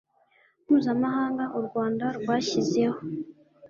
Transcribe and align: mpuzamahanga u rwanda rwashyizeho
mpuzamahanga 0.63 1.43
u 1.57 1.59
rwanda 1.67 2.05
rwashyizeho 2.17 2.99